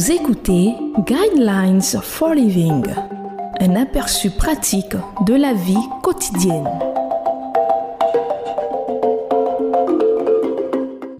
[0.00, 0.72] Vous écoutez
[1.06, 2.86] Guidelines for Living,
[3.60, 4.94] un aperçu pratique
[5.26, 6.66] de la vie quotidienne.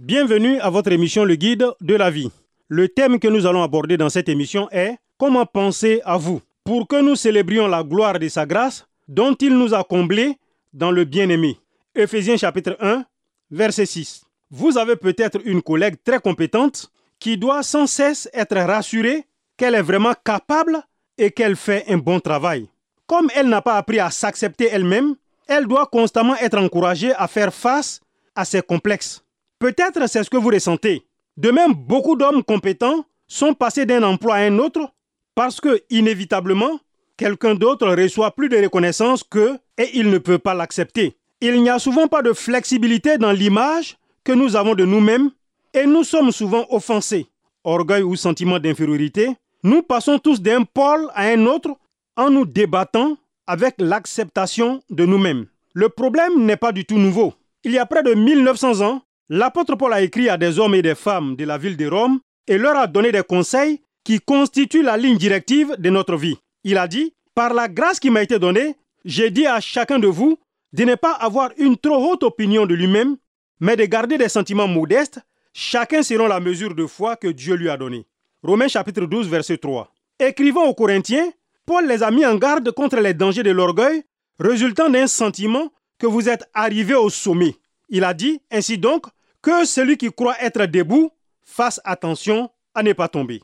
[0.00, 2.30] Bienvenue à votre émission Le Guide de la vie.
[2.68, 6.40] Le thème que nous allons aborder dans cette émission est Comment penser à vous?
[6.64, 10.38] Pour que nous célébrions la gloire de sa grâce dont il nous a comblés
[10.72, 11.58] dans le bien-aimé.
[11.94, 13.04] Éphésiens chapitre 1,
[13.50, 14.24] verset 6.
[14.50, 19.82] Vous avez peut-être une collègue très compétente qui doit sans cesse être rassurée qu'elle est
[19.82, 20.82] vraiment capable
[21.18, 22.68] et qu'elle fait un bon travail.
[23.06, 25.14] Comme elle n'a pas appris à s'accepter elle-même,
[25.46, 28.00] elle doit constamment être encouragée à faire face
[28.34, 29.22] à ses complexes.
[29.58, 31.04] Peut-être c'est ce que vous ressentez.
[31.36, 34.92] De même, beaucoup d'hommes compétents sont passés d'un emploi à un autre
[35.34, 36.80] parce que, inévitablement,
[37.16, 41.16] quelqu'un d'autre reçoit plus de reconnaissance qu'eux et il ne peut pas l'accepter.
[41.40, 45.30] Il n'y a souvent pas de flexibilité dans l'image que nous avons de nous-mêmes
[45.74, 47.26] et nous sommes souvent offensés.
[47.64, 51.76] Orgueil ou sentiment d'infériorité, nous passons tous d'un pôle à un autre
[52.16, 55.46] en nous débattant avec l'acceptation de nous-mêmes.
[55.74, 57.34] Le problème n'est pas du tout nouveau.
[57.64, 60.82] Il y a près de 1900 ans, l'apôtre Paul a écrit à des hommes et
[60.82, 64.82] des femmes de la ville de Rome et leur a donné des conseils qui constituent
[64.82, 66.38] la ligne directive de notre vie.
[66.64, 70.06] Il a dit, par la grâce qui m'a été donnée, j'ai dit à chacun de
[70.06, 70.38] vous
[70.72, 73.16] de ne pas avoir une trop haute opinion de lui-même,
[73.60, 75.20] mais de garder des sentiments modestes,
[75.52, 78.06] chacun selon la mesure de foi que Dieu lui a donnée.
[78.42, 79.92] Romains chapitre 12, verset 3.
[80.18, 81.30] Écrivant aux Corinthiens,
[81.66, 84.02] Paul les a mis en garde contre les dangers de l'orgueil,
[84.38, 87.54] résultant d'un sentiment que vous êtes arrivé au sommet.
[87.88, 89.06] Il a dit, ainsi donc,
[89.42, 91.10] que celui qui croit être debout
[91.42, 93.40] fasse attention à ne pas tomber.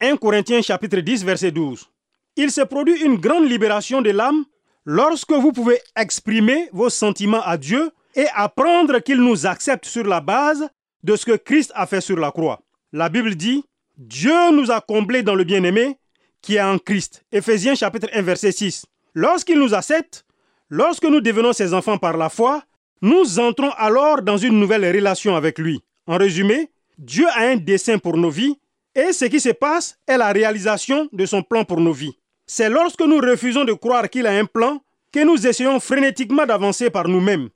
[0.00, 1.88] 1 Corinthiens chapitre 10, verset 12.
[2.36, 4.44] Il se produit une grande libération de l'âme
[4.84, 10.20] lorsque vous pouvez exprimer vos sentiments à Dieu et apprendre qu'il nous accepte sur la
[10.20, 10.68] base
[11.02, 12.60] de ce que Christ a fait sur la croix.
[12.92, 13.64] La Bible dit,
[13.96, 15.98] Dieu nous a comblés dans le bien-aimé
[16.40, 17.24] qui est en Christ.
[17.32, 18.86] Éphésiens chapitre 1 verset 6.
[19.14, 20.24] Lorsqu'il nous accepte,
[20.68, 22.62] lorsque nous devenons ses enfants par la foi,
[23.00, 25.80] nous entrons alors dans une nouvelle relation avec lui.
[26.06, 28.58] En résumé, Dieu a un dessein pour nos vies
[28.94, 32.16] et ce qui se passe est la réalisation de son plan pour nos vies.
[32.46, 34.80] C'est lorsque nous refusons de croire qu'il a un plan
[35.12, 37.48] que nous essayons frénétiquement d'avancer par nous-mêmes,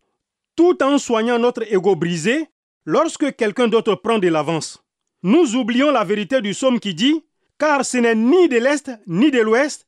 [0.54, 2.48] tout en soignant notre ego brisé
[2.86, 4.82] lorsque quelqu'un d'autre prend de l'avance.
[5.22, 7.24] Nous oublions la vérité du psaume qui dit
[7.58, 9.86] Car ce n'est ni de l'Est, ni de l'Ouest,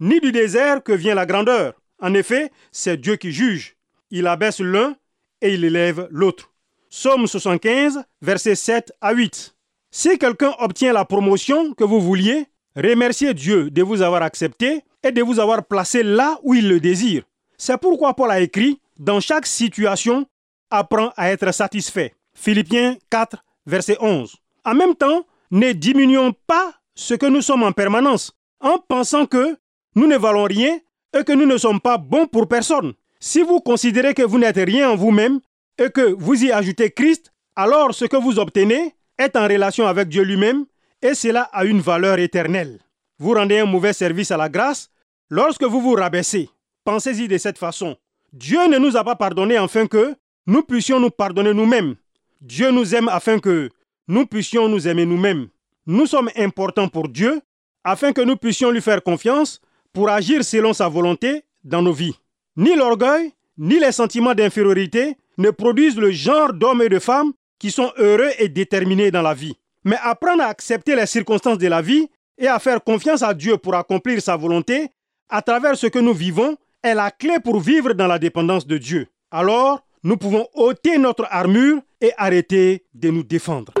[0.00, 1.74] ni du désert que vient la grandeur.
[2.00, 3.76] En effet, c'est Dieu qui juge.
[4.10, 4.96] Il abaisse l'un
[5.40, 6.50] et il élève l'autre.
[6.90, 9.54] Psaume 75, versets 7 à 8.
[9.92, 15.12] Si quelqu'un obtient la promotion que vous vouliez, remerciez Dieu de vous avoir accepté et
[15.12, 17.22] de vous avoir placé là où il le désire.
[17.56, 20.26] C'est pourquoi Paul a écrit, dans chaque situation,
[20.70, 22.14] apprends à être satisfait.
[22.40, 23.36] Philippiens 4,
[23.66, 24.34] verset 11.
[24.64, 29.58] En même temps, ne diminuons pas ce que nous sommes en permanence, en pensant que
[29.94, 30.78] nous ne valons rien
[31.14, 32.94] et que nous ne sommes pas bons pour personne.
[33.18, 35.40] Si vous considérez que vous n'êtes rien en vous-même
[35.76, 40.08] et que vous y ajoutez Christ, alors ce que vous obtenez est en relation avec
[40.08, 40.64] Dieu lui-même
[41.02, 42.78] et cela a une valeur éternelle.
[43.18, 44.88] Vous rendez un mauvais service à la grâce
[45.28, 46.48] lorsque vous vous rabaissez.
[46.86, 47.98] Pensez-y de cette façon.
[48.32, 50.14] Dieu ne nous a pas pardonné afin que
[50.46, 51.96] nous puissions nous pardonner nous-mêmes.
[52.40, 53.68] Dieu nous aime afin que
[54.08, 55.48] nous puissions nous aimer nous-mêmes.
[55.86, 57.40] Nous sommes importants pour Dieu
[57.84, 59.60] afin que nous puissions lui faire confiance
[59.92, 62.16] pour agir selon sa volonté dans nos vies.
[62.56, 67.70] Ni l'orgueil, ni les sentiments d'infériorité ne produisent le genre d'hommes et de femmes qui
[67.70, 69.56] sont heureux et déterminés dans la vie.
[69.84, 72.08] Mais apprendre à accepter les circonstances de la vie
[72.38, 74.88] et à faire confiance à Dieu pour accomplir sa volonté
[75.28, 78.78] à travers ce que nous vivons est la clé pour vivre dans la dépendance de
[78.78, 79.06] Dieu.
[79.30, 83.72] Alors, nous pouvons ôter notre armure et arrêter de nous défendre.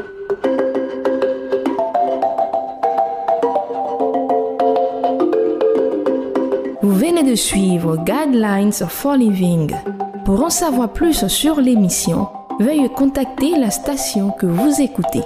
[6.82, 9.74] Vous venez de suivre Guidelines for Living.
[10.24, 12.28] Pour en savoir plus sur l'émission,
[12.58, 15.22] veuillez contacter la station que vous écoutez.